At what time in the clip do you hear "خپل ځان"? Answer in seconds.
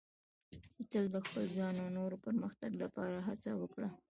1.25-1.75